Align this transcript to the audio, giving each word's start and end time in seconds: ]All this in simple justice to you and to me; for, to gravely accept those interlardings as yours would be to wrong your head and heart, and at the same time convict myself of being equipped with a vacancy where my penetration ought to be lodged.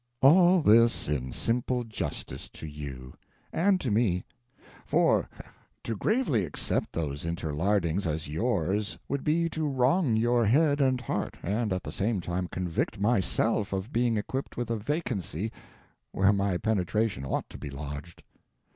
]All 0.23 0.63
this 0.63 1.07
in 1.07 1.31
simple 1.31 1.83
justice 1.83 2.49
to 2.53 2.65
you 2.65 3.13
and 3.53 3.79
to 3.81 3.91
me; 3.91 4.25
for, 4.83 5.29
to 5.83 5.95
gravely 5.95 6.43
accept 6.43 6.91
those 6.93 7.23
interlardings 7.23 8.07
as 8.07 8.27
yours 8.27 8.97
would 9.07 9.23
be 9.23 9.47
to 9.49 9.67
wrong 9.67 10.15
your 10.15 10.43
head 10.47 10.81
and 10.81 10.99
heart, 11.01 11.37
and 11.43 11.71
at 11.71 11.83
the 11.83 11.91
same 11.91 12.19
time 12.19 12.47
convict 12.47 12.99
myself 12.99 13.73
of 13.73 13.93
being 13.93 14.17
equipped 14.17 14.57
with 14.57 14.71
a 14.71 14.75
vacancy 14.77 15.51
where 16.11 16.33
my 16.33 16.57
penetration 16.57 17.23
ought 17.23 17.47
to 17.51 17.59
be 17.59 17.69
lodged. 17.69 18.23